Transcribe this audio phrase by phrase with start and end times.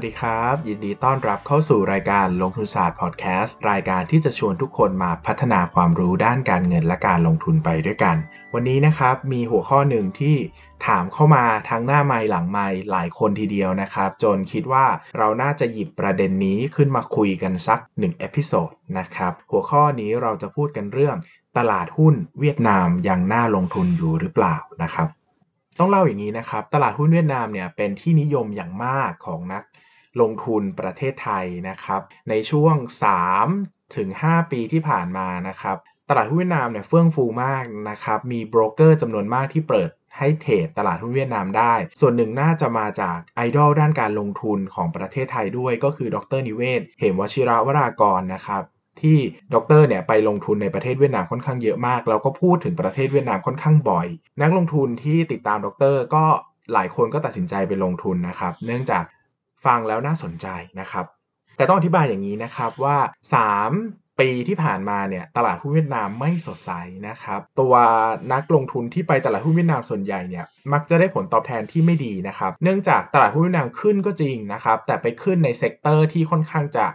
[0.00, 8.16] วัสดีครับ ยินดีต้อนรับเข้าสู่รายการลงทุนศาสตร์พอดแคสต์รายการที่จะชวนทุกคนมาพัฒนาความรู้ด้านการเงินและการลงทุนไปด้วยกัน
[8.54, 10.36] วันนี้นะครับมีหัวข้อหนึ่งที่
[10.86, 14.86] ถามเข้ามาทั้งหน้าไมค์หลังไมค์หลายคนทีเดียวนะครับ จนคิดว่า
[15.16, 21.16] เราน่าจะหยิบประเด็นนี้ขึ้นมาคุยกันสักหนึ่ง episode นะครับหัวข้อนี้เราจะพูดกันเรื่อง
[21.58, 25.08] ตลาดหุ้นเวียดนามยังน่าลงทุนอยู่หรือเปล่านะครับ
[25.78, 29.62] ต้องเล่าอย่างนี้นะครับ ตลาดหุ้นเวียดนามเนี่ยเป็นที่นิยมอย่างมากของนัก
[30.20, 32.76] ลงทุนประเทศไทยนะครับ ในช่วง
[33.36, 35.76] 3 ถึง 5 ปีที่ผ่านมานะครับ
[36.08, 48.62] ตลาดหุ้นเวียดนามเนี่ยเฟื่องฟูมากนะครับ มีโบรกเกอร์จำนวนมากที่เปิดให้เทรดตลาดหุ้นเวียดนามได้ ส่วนหนึ่งน่าจะมาจากไอดอลด้านการลงทุนของประเทศไทยด้วยก็คือดรนิเวศ เหมวชิระวรากรนะครับ
[49.00, 49.18] ที่
[49.54, 54.06] ดรเนี่ยไปลงทุนในประเทศเวียดนามค่อนข้างเยอะมาก แล้วก็พูดถึงประเทศเวียดนามค่อนข้างบ่อย
[54.42, 56.24] นักลงทุนที่ติดตามดร ก็
[56.72, 59.04] หลายคนก็ตัดสินใจไปลงทุนนะครับ เนื่องจาก
[59.64, 60.46] ฟังแล้วน่าสนใจ
[60.80, 61.04] นะครับ
[61.56, 62.96] แต่ต้องอธิบายอย่างนี้นะครับว่า
[63.58, 66.70] 3 ปีที่ผ่านมาเนี่ยตลาดหุ้นเวียดนามไม่สดใส
[67.08, 67.74] นะครับ ตัว
[68.32, 76.86] นักลงทุนที่ไปตลาดหุ้นเวียดนามส่วนใหญ่เนี่ยมักจะได้ผลตอบแทนที่ไม่ดีนะครับ เนื่องจากตลาดหุ้นเวียดนามขึ้นก็จริงนะครับ แต่ไปขึ้นใน sector ที่ค่อนข้างจะ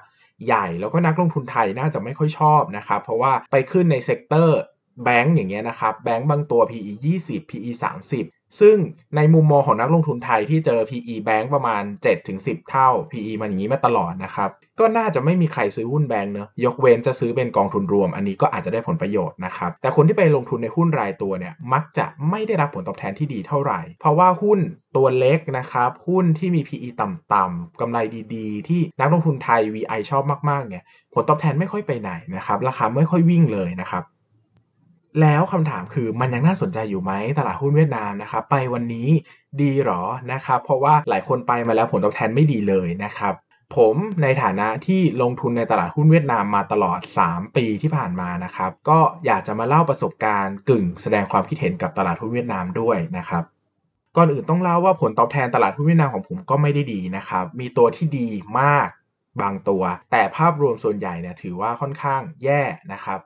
[0.45, 4.59] ใหญ่ แล้วก็นักลงทุนไทยน่าจะไม่ค่อยชอบนะครับ เพราะว่าไปขึ้นใน sector
[5.03, 6.93] แบงก์อย่างเงี้ยนะครับแบงก์บางตัว PE
[7.23, 7.71] 20 PE
[8.09, 8.77] 30 ซึ่ง
[9.15, 11.83] ในมุมมองของนักลงทุนไทยที่เจอ PE แบงก์ประมาณ
[12.25, 24.59] 7-10 เท่า PE มันอย่างนี้มาตลอดนะครับ ก็น่าจะไม่มีใครซื้อหุ้นแบงก์เนอะยกเว้นจะซื้อเป็นกองทุนรวม อันนี้ก็อาจจะได้ผลประโยชน์นะครับ แต่คนที่ไปลงทุนในหุ้นรายตัวเนี่ยมักจะไม่ได้รับผลตอบแทนที่ดีเท่าไหร่ เพราะว่าหุ้น
[24.95, 27.97] ตัวเล็กนะครับ หุ้นที่มี PE ต่ำๆกำไร
[28.35, 30.83] ดีๆ ที่นักลงทุนไทย VI ชอบมากๆเนี่ย
[31.13, 34.03] ผลตอบแทนไม่ค่อยไปไหนนะครับราคาไม่ค่อยวิ่งเลยนะครับ
[35.21, 39.07] แล้วคำถามคือมันยังน่าสนใจอยู่ไหมตลาดหุ้นเวียดนามนะครับไปวันนี้
[39.61, 43.33] ดีหรอนะครับ เพราะว่าหลายคนไปมาแล้วผลตอบแทนไม่ดีเลยนะครับ
[43.75, 46.99] ผมในฐานะที่ลงทุนในตลาดหุ้นเวียดนามมาตลอด
[47.29, 53.43] 3 ปีที่ผ่านมานะครับ ก็อยากจะมาเล่าประสบการณ์กึ่งแสดงความคิดเห็นกับตลาดหุ้นเวียดนามด้วยนะครับ
[54.15, 58.27] ก่อนอื่นต้องเล่าว่าผลตอบแทนตลาดหุ้นเวียดนามของผมก็ไม่ได้ดีนะครับ มีตัวที่ดี
[58.59, 58.87] มาก
[59.41, 62.61] บางตัว แต่ภาพรวมส่วนใหญ่เนี่ยถือว่าค่อนข้างแย่
[62.93, 63.19] นะครับ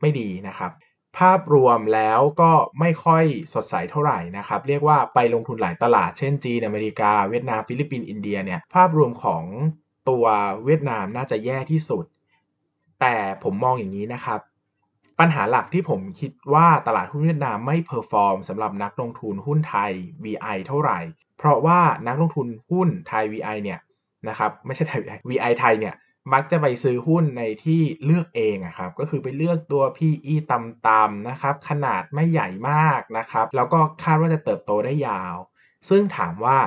[0.00, 0.70] ไม่ดีนะครับ
[1.18, 2.50] ภาพรวมแล้วก็
[2.80, 9.44] ไม่ค่อยสดใสเท่าไหร่นะครับ เรียกว่าไปลงทุนหลายตลาด เช่นจีน อเมริกา เวียดนาม ฟิลิปปินส์ อินเดียเนี่ย ภาพรวมของ
[10.08, 10.24] ตัว
[10.64, 12.04] เวียดนามน่าจะแย่ที่สุด
[13.00, 14.40] แต่ผมมองอย่างนี้นะครับ
[15.20, 19.92] ปัญหาหลักที่ผมคิดว่าตลาดหุ้นเวียดนามไม่ perform สำหรับนักลงทุนหุ้นไทย
[20.24, 20.98] VI เท่าไหร่
[21.38, 23.80] เพราะว่านักลงทุนหุ้นไทย VI เนี่ย
[24.28, 25.00] นะครับ ไม่ใช่ไทย
[25.30, 25.94] VI ไทยเนี่ย
[26.32, 35.36] มักจะไปซื้อหุ้นในที่เลือกเองอะครับ ก็คือไปเลือกตัว PE ต่ำๆนะครับ ขนาดไม่ใหญ่มากนะครับ แล้วก็คาดว่าจะเติบโตได้ยาว
[35.88, 36.58] ซึ่งถามว่า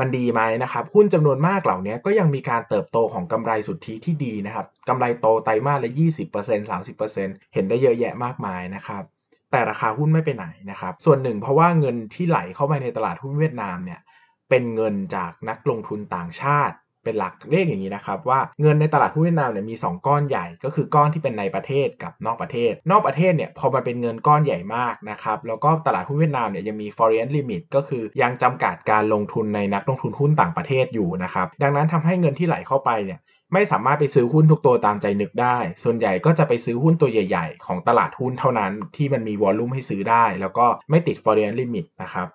[0.00, 5.90] มันดีไหมนะครับ หุ้นจำนวนมากเหล่านี้ก็ยังมีการเติบโตของกำไรสุทธิที่ดีนะครับกำไรโตไตรมาสละ
[6.36, 9.02] 20% 30%เห็นได้เยอะแยะมากมายนะครับ
[9.50, 14.00] แต่ราคาหุ้นไม่ไปไหนนะครับ ส่วนหนึ่งเพราะว่าเงินที่ไหลเข้าไปในตลาดหุ้นเวียดนามเนี่ย
[14.48, 16.76] เป็นเงินจากนักลงทุนต่างชาติ
[17.06, 33.20] เป็นหลักเรียกอย่างนี้นะครับว่าเงินในตลาดหุ้นเวียดนามเนี่ยมี 2 ก้อนใหญ่ ก็คือก้อนที่เป็นในประเทศกับนอกประเทศ นอกประเทศเนี่ยพอมันเป็นเงินก้อนใหญ่มากนะครับแล้วก็ตลาดหุ้นเวียดนามเนี่ยยังมี foreign limit ก็คือยังจำกัดการลงทุนในนักลงทุนหุ้นต่างประเทศอยู่นะครับดังนั้นทำให้เงินที่ไหลเข้าไปเนี่ย
[33.52, 42.28] ไม่สามารถไปซื้อหุ้นทุกตัวตามใจนึกได้ ส่วนใหญ่ก็จะไปซื้อหุ้นตัวใหญ่ ๆ ของตลาดหุ้นเท่านั้นที่มันมีวอลลุ่มให้ซื้อได้ แล้วก็ไม่ติด foreign limit นะครับ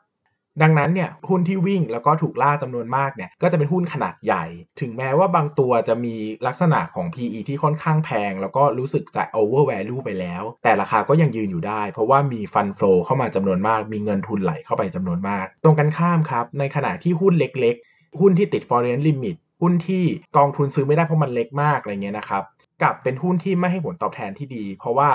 [0.62, 4.46] ดังนั้นเนี่ยหุ้นที่วิ่งแล้วก็ถูกล่าจำนวนมากเนี่ยก็จะเป็นหุ้นขนาดใหญ่
[4.80, 6.16] ถึงแม้ว่าบางตัวจะมี
[6.48, 20.04] ลักษณะของ PE ที่ค่อนข้างแพง แล้วก็รู้สึกจะ over value ไปแล้ว แต่ราคาก็ยังยืนอยู่ได้ เพราะว่ามีฟันโฟเข้ามาจำนวนมาก มีเงินทุนไหลเข้าไปจำนวนมาก ตรงกันข้ามครับ ในขณะที่หุ้นเล็กๆ หุ้นที่ติด foreign limit หุ้นที่
[20.38, 22.44] กองทุนซื้อไม่ได้เพราะมันเล็กมากอะไรเงี้ยนะครับ
[22.82, 25.10] กับเป็นหุ้นที่ไม่ให้ผลตอบแทนที่ดี เพราะว่า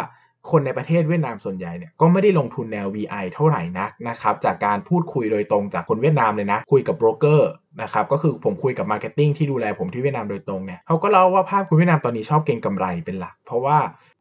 [0.51, 7.51] คนในประเทศเวียดนามส่วนใหญ่เนี่ยก็ไม่ได้ลงทุนแนว VI เท่าไหร่นักนะครับจากการพูดคุยโดยตรงจากคนเวียดนามเลยนะ คุยกับโบรกเกอร์
[7.83, 13.77] นะครับก็คือผมคุยกับ marketing ที่ดูแลผมที่เวียดนามโดยตรงเนี่ยเขาก็เล่าว่าภาพคนเวียดนามตอนนี้ชอบเก็งกำไรเป็นหลัก เพราะว่า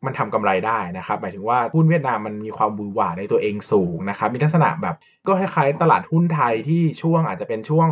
[0.05, 4.95] มันทำกำไรได้นะครับหมายถึงว่าหุ้นเวียดนามมันมีความหวือหวาในตัวเองสูงนะครับมีลักษณะแบบ
[5.27, 7.87] ก็คล้ายๆตลาดหุ้นไทยที่ช่วงอาจจะเป็นช่วง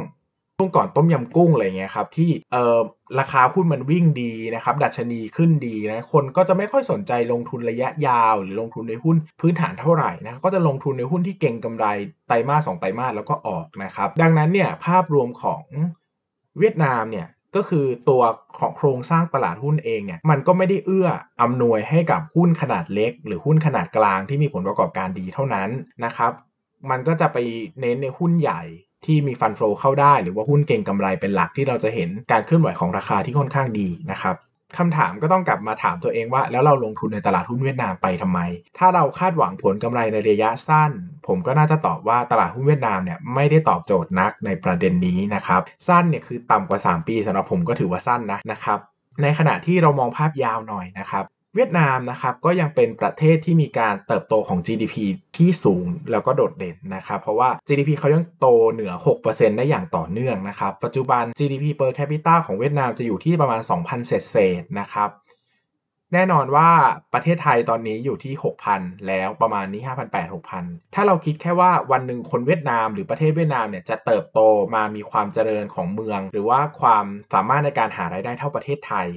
[0.63, 2.80] ช่วงก่อนต้มยำกุ้งอะไรเงี้ยครับที่เอ่อ
[3.19, 11.86] ราคาหุ้นมันวิ่งดีนะครับดัชนีขึ้นดีนะคนก็จะไม่ค่อยสนใจลงทุนระยะยาว หรือลงทุนในหุ้นพื้นฐานเท่าไหร่นะก็จะลงทุนในหุ้นที่เก่งกำไร
[12.27, 15.63] ไตรมาสสองไตรมาสแล้วก็ออกนะครับดังนั้นเนี่ยภาพรวมของ
[16.60, 18.21] เวียดนามเนี่ยก็คือตัว
[18.60, 21.07] ของโครงสร้างตลาดหุ้นเองเนี่ยมันก็ไม่ได้เอื้อ
[21.42, 25.69] อำนวยให้กับหุ้นขนาดเล็ก หรือหุ้นขนาดกลางที่มีผลประกอบการดีเท่านั้น
[26.06, 26.31] นะครับ
[26.89, 27.38] มันก็จะไป
[27.80, 28.62] เน้นในหุ้นใหญ่
[29.05, 34.38] ที่มีฟันโฟลเข้าได้หรือว่าหุ้นเก่งกำไรเป็นหลักที่เราจะเห็นการเคลื่อนไหวของราคาที่ค่อนข้างดีนะครับ
[34.77, 38.39] คำถามก็ต้องกลับมาถามตัวเองว่า แล้วเราลงทุนในตลาดหุ้นเวียดนามไปทำไม
[38.77, 40.91] ถ้าเราคาดหวังผลกำไรในระยะสั้น
[41.27, 48.79] ผมก็น่าจะตอบว่าตลาดหุ้นเวียดนามเนี่ยไม่ได้ตอบโจทย์นักในประเด็นนี้นะครับ สั้นเนี่ยคือต่ำกว่า 3 ปีสำหรับผมก็ถือว่าสั้นนะนะครับ
[49.21, 54.95] ในขณะที่เรามองภาพยาวหน่อยนะครับ เวียดนามนะครับก็ยังเป็นประเทศที่มีการเติบโตของ GDP
[55.38, 58.94] ที่สูงแล้วก็โดดเด่นนะครับ เพราะว่า GDP เขายังโตเหนือ
[59.25, 65.09] 6%ได้อย่างต่อเนื่องนะครับ ปัจจุบัน GDP per capita ของเวียดนามจะอยู่ที่ประมาณ 2,000 เศษๆนะครับ
[66.13, 66.69] แน่นอนว่า
[67.13, 68.33] ประเทศไทยตอนนี้อยู่ที่
[68.69, 74.39] 6,000 แล้วประมาณนี้ 5,800 6,000 ถ้าเราคิดแค่ว่าวันหนึ่งคนเวียดนามหรือประเทศเวียดนามเนี่ยจะเติบโต
[74.75, 79.07] มามีความเจริญของเมือง หรือว่าความสามารถในการหารายได้เท่าประเทศไทย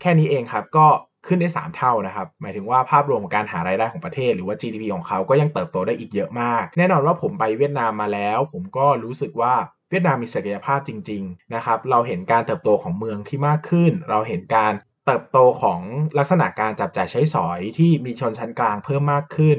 [0.00, 0.86] แค่นี้เองครับก็
[1.26, 9.54] ขึ้นได้ 3 เท่านะครับ หมายถึงว่าภาพรวมของการหารายได้ของประเทศ หรือว่า GDP ของเขาก็ยังเติบโตได้อีกเยอะมาก แน่นอนว่าผมไปเวียดนามมาแล้ว ผมก็รู้สึกว่า
[9.90, 14.72] เวียดนามมีศักยภาพจริง ๆ นะครับ เราเห็นการเติบโตของเมืองที่มากขึ้น เราเห็นการ
[15.06, 15.80] เติบโตของ
[16.18, 19.58] ลักษณะการจับจ่ายใช้สอยที่มีชนชั้นกลางเพิ่มมากขึ้น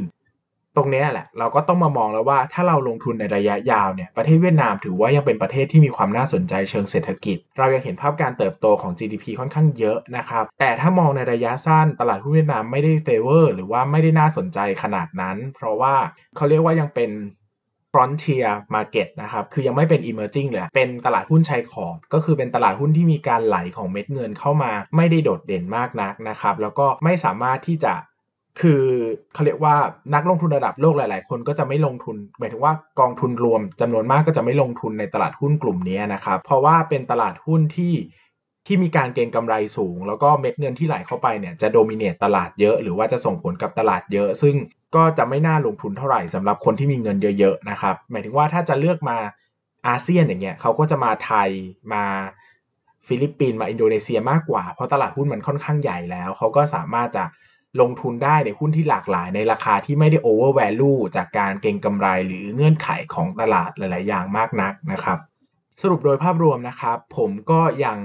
[0.77, 15.95] ตรงนี้แหละเราก็ต้องมามองแล้วว่าถ้าเราลงทุนในระยะยาวเนี่ยประเทศเวียดนามถือว่ายังเป็นประเทศที่มีความน่าสนใจเชิงเศรษฐกิจ เรายังเห็นภาพการเติบโตของ GDP ค่อนข้างเยอะนะครับแต่ถ้ามองในระยะสั้นตลาดหุ้นเวียดนามไม่ได้เฟเวอร์หรือว่าไม่ได้น่าสนใจขนาดนั้น เพราะว่า
[16.35, 17.11] เขาเรียกว่ายังเป็น
[17.93, 27.93] frontier market นะครับ คือยังไม่เป็น emerging เลย เป็นตลาดหุ้นชายขอบ ก็คือเป็นตลาดหุ้นที่มีการไหลของเม็ดเงินเข้ามา ไม่ได้โดดเด่นมากนักนะครับ แล้วก็ไม่สามารถที่จะ
[28.61, 28.83] คือ
[29.33, 29.75] เขาเรียกว่า
[30.15, 37.93] นักลงทุนระดับโลกหลาย ๆ คนก็จะไม่ลงทุนหมายถึงว่ากองทุนรวมจำนวนมากก็จะไม่ลงทุนในตลาดหุ้นกลุ่มนี้นะครับ เพราะว่าเป็นตลาดหุ้นที่
[38.65, 44.55] ที่มีการเก็งกำไรสูง แล้วก็เม็ดเงินที่ไหลเข้าไปเนี่ยจะ dominate ตลาดเยอะ หรือว่าจะส่งผลกับตลาดเยอะ ซึ่ง
[44.95, 49.17] ก็จะไม่น่าลงทุนเท่าไหร่สำหรับคนที่มีเงินเยอะ ๆ นะครับ หมายถึงว่าถ้าจะเลือกมา
[49.87, 51.49] อาเซียนอย่างเงี้ยเขาก็จะมาไทย
[51.93, 52.03] มา
[53.07, 57.23] ฟิลิปปินส์มาอินโดนีเซียมากกว่า เพราะตลาดหุ้นมันค่อนข้างใหญ่แล้วเขาก็สามารถจะ
[57.81, 65.17] ลงทุนได้ในหุ้นที่หลากหลายในราคาที่ไม่ได้โอเวอร์แวลูจากการเก็งกำไรหรือเงื่อนไขของตลาดหลาย ๆ อย่างมากนักนะครับ
[65.81, 67.97] สรุปโดยภาพรวมนะครับ ผมก็ยัง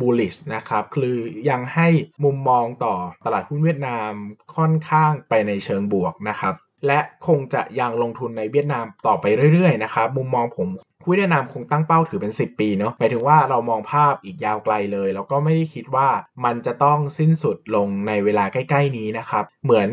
[0.00, 1.18] bullish นะครับคือ
[1.50, 1.88] ยังให้
[2.24, 2.94] มุมมองต่อ
[3.24, 4.12] ตลาดหุ้นเวียดนาม
[4.56, 6.54] ค่อนข้างไปในเชิงบวกนะครับ
[6.86, 10.68] และคงจะยังลงทุนในเวียดนามต่อไปเรื่อย ๆ นะครับ มุมมองผม
[11.06, 16.08] เวียดนามคงตั้งเป้าถือเป็น 10 ปีเนาะหมายถึงว่าเรามองภาพอีกยาวไกลเลย แล้วก็ไม่ได้คิดว่า
[16.44, 19.88] มันจะต้องสิ้นสุดลงในเวลาใกล้ๆนี้นะครับเหมือน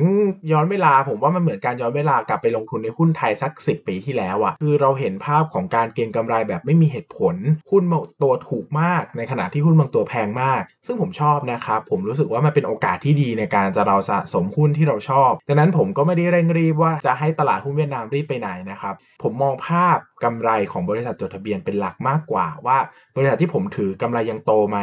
[0.52, 7.36] ย้อนเวลาผมว่ามันเหมือนการย้อนเวลากลับไปลงทุนในหุ้นไทยสัก 10 ปีที่แล้วอะ่ะคือเราเห็นภาพของการเก็งกำไรแบบไม่มีเหตุผล
[7.72, 22.78] หุ้นบางตัวถูกมาก ในขณะที่หุ้นบางตัวแพงมาก ซึ่งผมชอบนะครับผมรู้สึกว่ามันเป็นโอกาสที่ดีในการจะเราสะสมหุ้นที่เราชอบดังนั้นผมก็ไม่ได้เร่งรีบว่าจะให้ตลาดหุ้นเวียดนามรีบไปไหนนะครับผมมองภาพกำไรของบริริษัทจดทะเบียนเป็นหลักมากกว่าว่า
[23.16, 24.80] บริษัทที่ผมถือกำไรยังโตไหม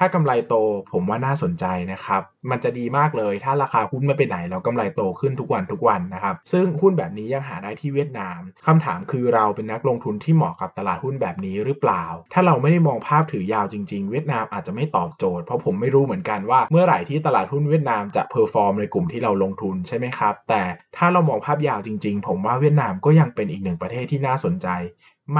[0.00, 0.54] ถ้ากำไรโต
[0.92, 20.62] ผมว่าน่าสนใจนะครับ มันจะดีมากเลย ถ้าราคาหุ้นไม่ไปไหนแล้วกำไรโตขึ้นทุกวันทุกวันนะครับ ซึ่งหุ้นแบบนี้ยังหาได้ที่เวียดนามคำถามคือเราเป็นนักลงทุนที่เหมาะกับตลาดหุ้นแบบนี้หรือเปล่า ถ้าเราไม่ได้มองภาพถือยาวจริง ๆ เวียดนามอาจจะไม่ตอบโจทย์ เพราะผมไม่รู้เหมือนกันว่าเมื่อไหร่ที่ตลาดหุ้นเวียดนามจะ perform ในกลุ่มที่เราลงทุนใช่ไหมครับ แต่
[20.96, 24.68] ถ้าเรามองภาพยาวจริง ๆ ผมว่าเวียดนามก็ยังเป็นอีกหนึ่งประเทศที่น่าสนใจ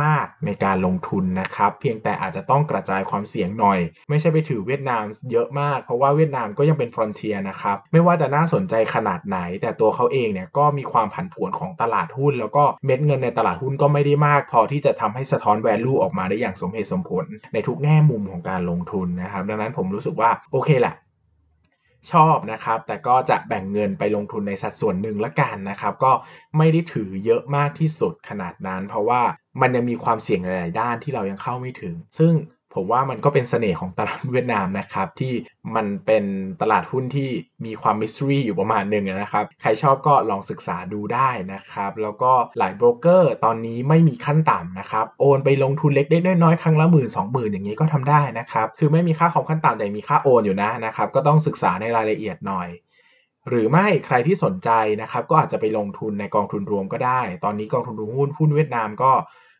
[0.00, 3.78] มากในการลงทุนนะครับ เพียงแต่อาจจะต้องกระจายความเสี่ยงหน่อย
[4.08, 20.96] ไม่ใช่ไปถือเวียดนามเยอะมาก เพราะว่าเวียดนามก็ยังเป็นฟรอนเทียนะครับ ไม่ว่าจะน่าสนใจขนาดไหน แต่ตัวเขาเองเนี่ยก็มีความผันผวนของตลาดหุ้น แล้วก็เม็ดเงินในตลาดหุ้นก็ไม่ได้มาก พอที่จะทำให้สะท้อนแวลูออกมาได้อย่างสมเหตุสมผล ในทุกแง่มุมของการลงทุนนะครับ ดังนั้นผมรู้สึกว่าโอเคแหละ
[22.12, 26.12] ชอบนะครับ แต่ก็จะแบ่งเงินไปลงทุนในสัดส่วนหนึ่งละกันนะครับ ก็
[26.58, 29.22] ไม่ได้ถือเยอะมากที่สุดขนาดนั้น เพราะว่า
[29.60, 32.34] มันยังมีความเสี่ยงหลาย ๆ ด้านที่เรายังเข้าไม่ถึง ซึ่ง
[32.74, 35.32] ผมว่ามันก็เป็นเสน่ห์ของตลาดเวียดนามนะครับ ที่
[35.76, 36.24] มันเป็น
[36.60, 37.30] ตลาดหุ้นที่
[37.64, 52.68] มีความ mystery อยู่ประมาณหนึ่งนะครับ ใครชอบก็ลองศึกษาดูได้นะครับ แล้วก็หลายโบรกเกอร์ตอนนี้ไม่มีขั้นต่ำนะครับ โอนไปลงทุนเล็กๆน้อยๆครั้งละหมื่นสองหมื่นอย่างนี้ก็ทำได้นะครับ คือไม่มีค่าคอมขั้นต่ำแต่มีค่าโอนอยู่นะนะครับ ก็ต้องศึกษาในรายละเอียดหน่อย
[53.48, 54.70] หรือไม่ใครที่สนใจ
[55.02, 59.12] นะครับ ก็อาจจะไปลงทุนในกองทุนรวมก็ได้ ตอนนี้กองทุนรวมหุ้นหุ้นเวียดนามก็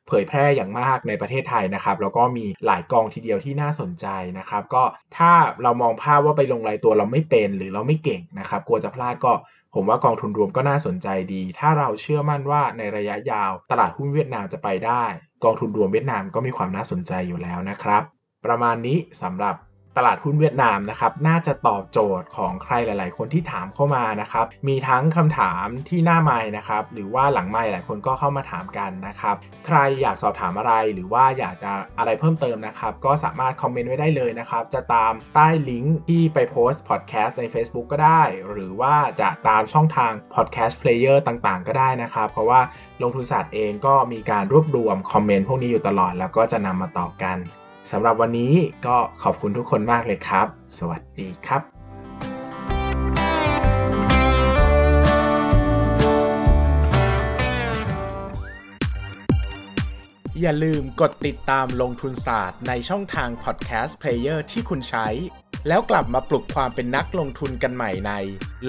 [0.09, 4.07] เผยแพร่อย่างมากในประเทศไทยนะครับแล้วก็มีหลายกองทีเดียวที่น่าสนใจ
[4.39, 4.85] นะครับ ก็
[5.17, 5.33] ถ้า
[5.63, 9.33] เรามองภาพว่าไปลงรายตัวเราไม่เป็นหรือเราไม่เก่งนะครับ กลัวจะพลาดก็
[9.75, 15.05] ผมว่ากองทุนรวมก็น่าสนใจดี ถ้าเราเชื่อมั่นว่าในระยะยาว ตลาดหุ้นเวียดนามจะไปได้
[15.45, 18.03] กองทุนรวมเวียดนามก็มีความน่าสนใจอยู่แล้วนะครับ
[18.47, 19.55] ประมาณนี้สำหรับ
[19.97, 29.37] ตลาดหุ้นเวียดนามนะครับน่าจะตอบโจทย์ของใครหลาย ๆ คนที่ถามเข้ามานะครับมีทั้งคำถามที่หน้าไมค์นะครับหรือว่าหลังไมค์หลายคนก็เข้ามาถามกันนะครับ
[29.67, 42.61] ใครอยากสอบถามอะไรหรือว่าอยากจะอะไรเพิ่มเติมนะครับก็สามารถคอมเมนต์ไว้ได้เลยนะครับจะตามใต้ลิงก์ที่ไปโพสต์พอดแคสต์ใน Facebook ก็ได้ หรือว่าจะตามช่องทางพอดแคสต์ player ต่าง ๆ ก็ได้นะครับเพราะว่า
[43.03, 47.39] ลงทุนศาสตร์เองก็มีการรวบรวมคอมเมนต์พวกนี้อยู่ตลอด แล้วก็จะนำมาตอบกัน
[47.91, 48.55] สำหรับวันนี้
[48.87, 50.47] ก็ขอบคุณทุกคนมากเลยครับ
[50.79, 51.63] สวัสดีครับ
[60.41, 65.09] อย่าลืมกดติดตามลงทุนศาสตร์ในช่องทางพอดแคสต์เพลเยอร์ที่คุณใช้
[65.69, 68.13] แล้วกลับมาปลุกความเป็นนักลงทุนกันใหม่ใน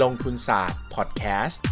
[0.01, 1.63] ลงทุนศาสตร์พอดแคสต์